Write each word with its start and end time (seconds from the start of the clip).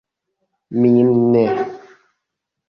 Min 0.79 0.97
ne. 1.33 1.45